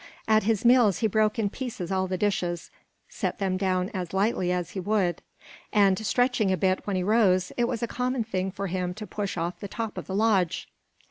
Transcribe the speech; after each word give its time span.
At 0.27 0.41
his 0.45 0.65
meals 0.65 0.97
he 1.05 1.07
broke 1.07 1.37
in 1.37 1.51
pieces 1.51 1.91
all 1.91 2.07
the 2.07 2.17
dishes, 2.17 2.71
set 3.07 3.37
them 3.37 3.55
down 3.55 3.91
as 3.93 4.13
lightly 4.15 4.51
as 4.51 4.71
he 4.71 4.79
would; 4.79 5.21
and 5.71 6.03
stretching 6.03 6.51
a 6.51 6.57
bit 6.57 6.87
when 6.87 6.95
he 6.95 7.03
rose, 7.03 7.51
it 7.55 7.65
was 7.65 7.83
a 7.83 7.87
common 7.87 8.23
thing 8.23 8.49
for 8.49 8.65
him 8.65 8.95
to 8.95 9.05
push 9.05 9.37
off 9.37 9.59
the 9.59 9.67
top 9.67 9.99
of 9.99 10.07
the 10.07 10.15
lodge. 10.15 10.67